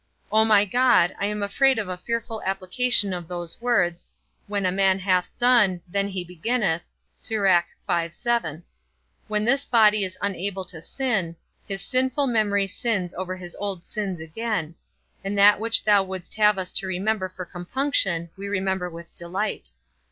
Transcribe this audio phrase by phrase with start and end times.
[0.31, 4.07] O my God, I am afraid of a fearful application of those words,
[4.47, 6.81] When a man hath done, then he beginneth;
[9.27, 11.35] when this body is unable to sin,
[11.67, 14.73] his sinful memory sins over his old sins again;
[15.23, 19.69] and that which thou wouldst have us to remember for compunction, we remember with delight.